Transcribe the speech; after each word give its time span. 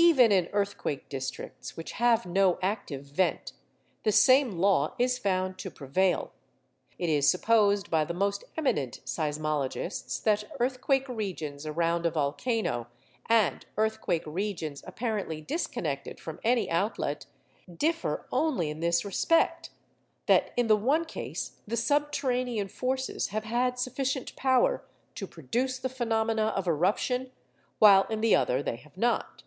Even 0.00 0.30
in 0.30 0.48
earthquake 0.52 1.08
districts 1.08 1.76
which 1.76 1.92
have 1.92 2.24
no 2.24 2.56
active 2.62 3.02
vent, 3.04 3.52
the 4.04 4.12
same 4.12 4.52
law 4.56 4.94
is 4.96 5.18
found 5.18 5.58
to 5.58 5.72
prevail. 5.72 6.32
It 7.00 7.10
is 7.10 7.28
supposed 7.28 7.90
by 7.90 8.04
the 8.04 8.14
most 8.14 8.44
eminent 8.56 9.00
seismologists 9.04 10.22
that 10.22 10.44
earthquake 10.60 11.08
regions 11.08 11.66
around 11.66 12.06
a 12.06 12.10
volcano, 12.12 12.86
and 13.26 13.66
earthquake 13.76 14.22
regions 14.24 14.84
apparently 14.86 15.40
disconnected 15.40 16.20
from 16.20 16.38
any 16.44 16.70
outlet, 16.70 17.26
differ 17.72 18.24
only 18.30 18.70
in 18.70 18.78
this 18.78 19.04
respect, 19.04 19.70
that 20.26 20.52
in 20.56 20.68
the 20.68 20.76
one 20.76 21.04
case 21.04 21.60
the 21.66 21.76
subterranean 21.76 22.68
forces 22.68 23.28
have 23.28 23.44
had 23.44 23.80
sufficient 23.80 24.36
power 24.36 24.86
to 25.16 25.26
produce 25.26 25.76
the 25.76 25.88
phenomena 25.90 26.46
of 26.56 26.68
eruption, 26.68 27.32
while 27.80 28.04
in 28.04 28.20
the 28.20 28.34
other 28.34 28.62
they 28.62 28.76
have 28.76 28.96
not. 28.96 29.42